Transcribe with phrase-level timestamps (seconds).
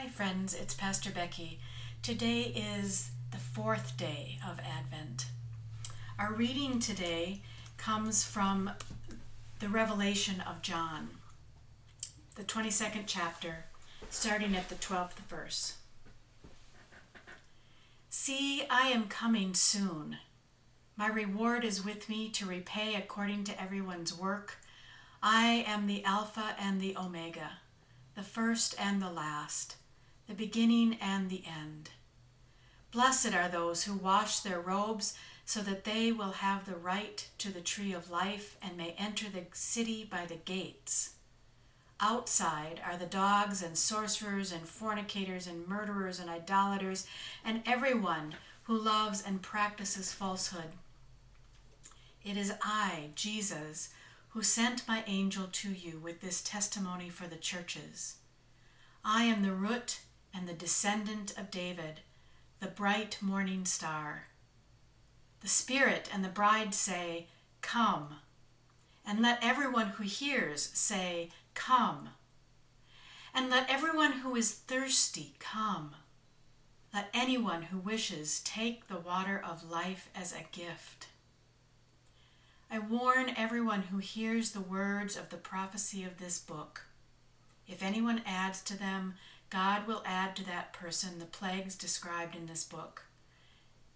[0.00, 1.60] Hi, friends, it's Pastor Becky.
[2.00, 5.26] Today is the fourth day of Advent.
[6.18, 7.42] Our reading today
[7.76, 8.70] comes from
[9.58, 11.10] the Revelation of John,
[12.34, 13.66] the 22nd chapter,
[14.08, 15.74] starting at the 12th verse.
[18.08, 20.16] See, I am coming soon.
[20.96, 24.56] My reward is with me to repay according to everyone's work.
[25.22, 27.58] I am the Alpha and the Omega,
[28.14, 29.76] the first and the last
[30.30, 31.90] the beginning and the end.
[32.92, 37.52] Blessed are those who wash their robes so that they will have the right to
[37.52, 41.14] the tree of life and may enter the city by the gates.
[41.98, 47.08] Outside are the dogs and sorcerers and fornicators and murderers and idolaters
[47.44, 50.74] and everyone who loves and practices falsehood.
[52.24, 53.88] It is I, Jesus,
[54.28, 58.18] who sent my angel to you with this testimony for the churches.
[59.04, 59.98] I am the root
[60.34, 62.00] and the descendant of David,
[62.60, 64.26] the bright morning star.
[65.40, 67.28] The Spirit and the bride say,
[67.62, 68.16] Come.
[69.06, 72.10] And let everyone who hears say, Come.
[73.34, 75.94] And let everyone who is thirsty come.
[76.92, 81.06] Let anyone who wishes take the water of life as a gift.
[82.70, 86.86] I warn everyone who hears the words of the prophecy of this book.
[87.66, 89.14] If anyone adds to them,
[89.50, 93.02] God will add to that person the plagues described in this book.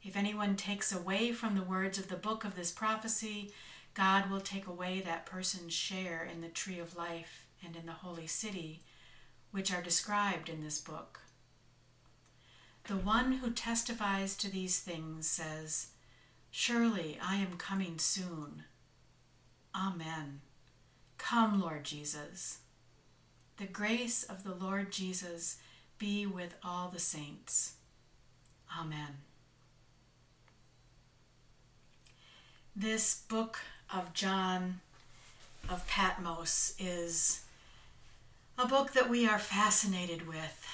[0.02, 3.52] If anyone takes away from the words of the book of this prophecy,
[3.94, 7.92] God will take away that person's share in the tree of life and in the
[7.92, 8.82] holy city,
[9.52, 11.20] which are described in this book.
[12.88, 15.88] The one who testifies to these things says,
[16.50, 18.64] Surely I am coming soon.
[19.74, 20.40] Amen.
[21.16, 22.58] Come, Lord Jesus.
[23.56, 25.58] The grace of the Lord Jesus
[25.98, 27.74] be with all the saints.
[28.76, 29.18] Amen.
[32.74, 33.60] This book
[33.92, 34.80] of John
[35.70, 37.44] of Patmos is
[38.58, 40.66] a book that we are fascinated with.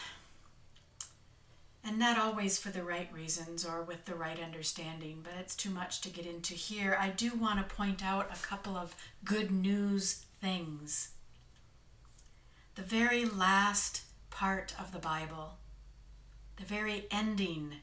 [1.84, 5.70] And not always for the right reasons or with the right understanding, but it's too
[5.70, 6.96] much to get into here.
[6.98, 11.10] I do want to point out a couple of good news things
[12.80, 15.58] the very last part of the Bible,
[16.56, 17.74] the very ending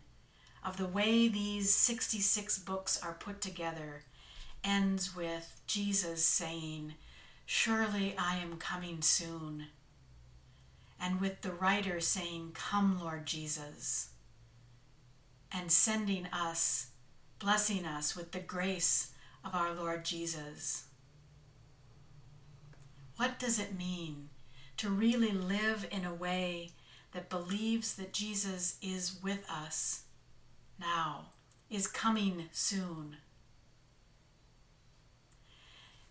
[0.65, 4.05] of the way these 66 books are put together,
[4.63, 6.95] ends with Jesus saying,
[7.45, 9.67] Surely I am coming soon.
[10.99, 14.09] And with the writer saying, Come, Lord Jesus,
[15.51, 16.87] and sending us,
[17.37, 19.11] blessing us with the grace
[19.45, 20.85] of our Lord Jesus.
[23.17, 24.29] What does it mean
[24.77, 26.71] to really live in a way
[27.11, 30.03] that believes that Jesus is with us
[30.79, 31.27] now,
[31.69, 33.17] is coming soon.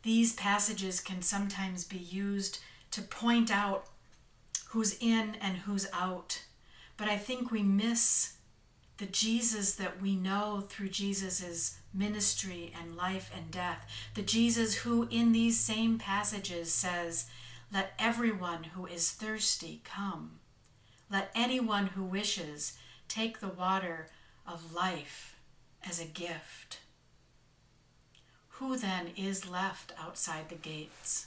[0.03, 2.61] These passages can sometimes be used
[2.93, 3.87] to point out
[4.69, 6.43] who's in and who's out,
[6.97, 8.35] but I think we miss
[8.99, 13.87] the Jesus that we know through Jesus' ministry and life and death.
[14.15, 17.27] The Jesus who, in these same passages, says,
[17.73, 20.39] let everyone who is thirsty come.
[21.11, 22.79] Let anyone who wishes
[23.09, 24.09] take the water
[24.47, 25.37] of life
[25.89, 26.81] as a gift.
[28.59, 31.27] Who then is left outside the gates?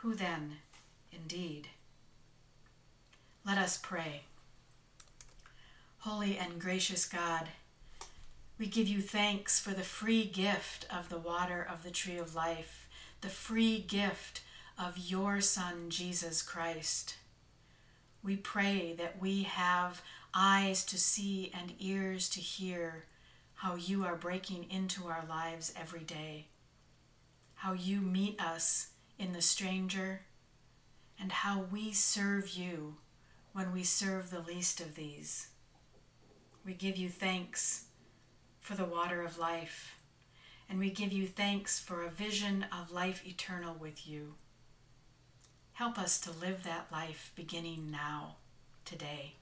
[0.00, 0.58] Who then,
[1.12, 1.68] indeed?
[3.44, 4.22] Let us pray.
[6.00, 7.48] Holy and gracious God,
[8.58, 12.34] we give you thanks for the free gift of the water of the tree of
[12.34, 12.88] life,
[13.20, 14.42] the free gift
[14.80, 17.16] of your Son, Jesus Christ.
[18.24, 20.00] We pray that we have
[20.32, 23.04] eyes to see and ears to hear
[23.56, 26.46] how you are breaking into our lives every day,
[27.56, 30.22] how you meet us in the stranger,
[31.20, 32.96] and how we serve you
[33.52, 35.48] when we serve the least of these.
[36.64, 37.84] We give you thanks
[38.60, 40.00] for the water of life,
[40.70, 44.36] and we give you thanks for a vision of life eternal with you.
[45.80, 48.36] Help us to live that life beginning now,
[48.84, 49.36] today.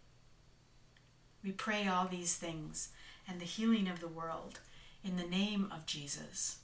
[1.43, 2.91] We pray all these things
[3.27, 4.61] and the healing of the world
[5.03, 6.59] in the name of Jesus.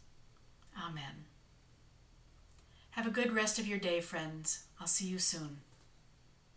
[0.80, 1.24] Amen.
[2.92, 4.62] Have a good rest of your day, friends.
[4.80, 5.56] I'll see you soon.